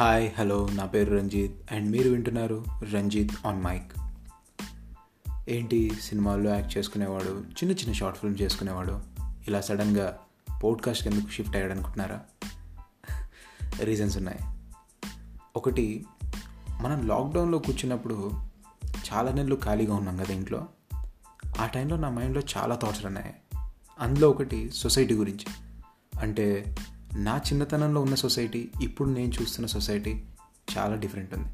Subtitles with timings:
[0.00, 2.64] Hi hello నా పేరు Ranjith and మీరు వింటున్నారు
[2.94, 3.92] రంజిత్ ఆన్ మైక్
[5.48, 9.00] ఏంటి సినిమాల్లో యాక్ట్ చేసుకునేవాడు చిన్న చిన్న షార్ట్ ఫిల్మ్ చేసుకునేవాడు
[9.48, 10.18] ఇలా సడన్గా
[10.64, 12.20] పోడ్కాస్ట్ ఎందుకు షిఫ్ట్ అయ్యాడు అనుకుంటున్నారా
[13.80, 14.38] రీజన్స్ ఉన్నాయి.
[15.56, 16.06] ఒకటి
[16.80, 18.30] మనం లాక్డౌన్లో కూర్చున్నప్పుడు
[18.84, 20.66] చాలా నెలలు ఖాళీగా ఉన్నాం కదా ఇంట్లో.
[21.60, 23.34] ఆ టైంలో నా మైండ్లో చాలా థాట్స్ ఉన్నాయి
[24.00, 25.46] అందులో ఒకటి సొసైటీ గురించి.
[26.20, 26.76] అంటే
[27.16, 30.22] నా చిన్నతనంలో ఉన్న సొసైటీ ఇప్పుడు నేను చూస్తున్న సొసైటీ
[30.78, 31.48] చాలా డిఫరెంట్ ఉంది.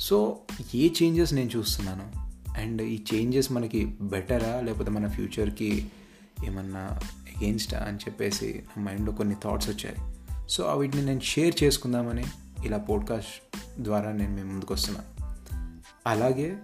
[0.00, 0.38] సో
[0.74, 2.12] ఏ చేంజెస్ నేను చూస్తున్నాను?
[2.60, 5.90] అండ్ ఈ చేంజెస్ మనకి బెటరా లేకపోతే మన ఫ్యూచర్కి
[6.44, 6.80] ఏమన్నా
[7.36, 9.96] అగెయిన్స్టా అని చెప్పేసి నా మైండ్లో కొన్ని థాట్స్ వచ్చాయి.
[10.48, 12.24] సో వీటిని నేను షేర్ చేసుకుందామని
[12.64, 15.20] ఇలా పోడ్కాస్ట్ ద్వారా నేను మేము ముందుకు వస్తున్నాను
[16.06, 16.56] అలాగే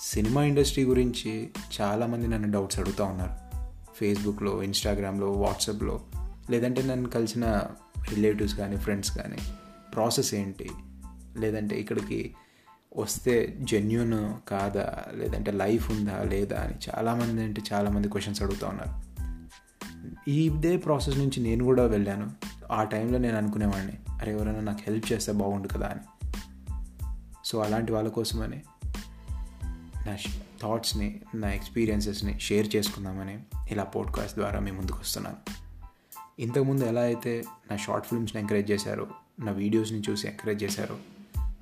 [0.00, 3.56] సినిమా ఇండస్ట్రీ గురించి చాలామంది నన్ను డౌట్స్ అడుగుతూ ఉన్నారు.
[3.96, 6.00] ఫేస్బుక్లో ఇన్స్టాగ్రామ్లో వాట్సాప్లో
[6.50, 7.62] లేదంటే నన్ను కలిసిన
[8.10, 9.36] రిలేటివ్స్ కానీ ఫ్రెండ్స్ కానీ
[9.94, 10.70] ప్రాసెస్ ఏంటి?
[11.36, 12.34] లేదంటే ఇక్కడికి
[12.96, 15.04] వస్తే జెన్యున్ కాదా?
[15.14, 16.22] లేదంటే లైఫ్ ఉందా?
[16.22, 16.60] లేదా?
[16.60, 19.10] అని చాలామంది అంటే చాలామంది క్వశ్చన్స్ అడుగుతూ ఉన్నారు.
[20.30, 22.30] ఇదే ప్రాసెస్ నుంచి నేను కూడా వెళ్ళాను.
[22.72, 26.32] ఆ టైంలో నేను అనుకునేవాడిని అరే ఎవరైనా నాకు హెల్ప్ చేస్తే బాగుండు కదా అని.
[27.44, 28.62] సో అలాంటి వాళ్ళ కోసమని
[30.06, 30.16] నా
[30.62, 33.38] థాట్స్ని నా ఎక్స్పీరియన్సెస్ని షేర్ చేసుకుందామని
[33.70, 35.36] ఇలా పోడ్కాస్ట్ ద్వారా మీ ముందుకు వస్తున్నాను.
[36.40, 39.06] ఇంతకుముందు ఎలా అయితే నా షార్ట్ ఫిల్మ్స్ని ఎంకరేజ్ చేశారో
[39.40, 40.98] నా వీడియోస్ని చూసి ఎంకరేజ్ చేశారో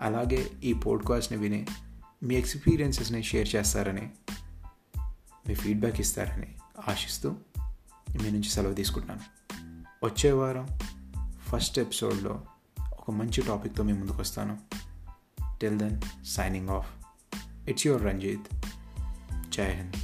[0.00, 1.66] అలాగే ఈ పోడ్కాస్ట్ని విని
[2.22, 4.10] మీ ఎక్స్పీరియన్సెస్ని షేర్ చేస్తారని
[5.48, 6.54] మీ ఫీడ్బ్యాక్ ఇస్తారని
[6.88, 7.34] ఆశిస్తూ
[8.22, 9.20] మీ నుంచి సెలవు తీసుకుంటున్నాను.
[10.04, 10.68] వచ్చే వారం
[11.48, 12.42] ఫస్ట్ ఎపిసోడ్లో
[12.92, 14.58] ఒక మంచి టాపిక్తో మీ ముందుకు వస్తాను.
[15.60, 16.90] Till then signing off
[17.68, 18.66] it's your Ranjith
[19.48, 19.96] Jai Hind